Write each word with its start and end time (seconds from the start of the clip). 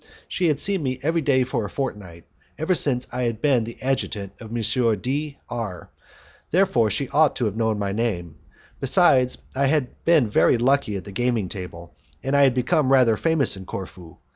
She 0.27 0.47
had 0.47 0.59
seen 0.59 0.81
me 0.81 0.97
every 1.03 1.21
day 1.21 1.43
for 1.43 1.63
a 1.63 1.69
fortnight, 1.69 2.25
ever 2.57 2.73
since 2.73 3.05
I 3.13 3.25
had 3.25 3.39
been 3.39 3.65
the 3.65 3.77
adjutant 3.83 4.33
of 4.39 4.49
M. 4.49 4.97
D 4.99 5.37
R; 5.47 5.91
therefore 6.49 6.89
she 6.89 7.07
ought 7.09 7.35
to 7.35 7.45
have 7.45 7.55
known 7.55 7.77
my 7.77 7.91
name. 7.91 8.37
Besides, 8.79 9.37
I 9.55 9.67
had 9.67 10.03
been 10.03 10.27
very 10.27 10.57
lucky 10.57 10.95
at 10.95 11.03
the 11.03 11.11
gaming 11.11 11.49
table, 11.49 11.93
and 12.23 12.35
I 12.35 12.41
had 12.41 12.55
become 12.55 12.91
rather 12.91 13.15
famous 13.15 13.55
in 13.55 13.67
Corfu. 13.67 14.17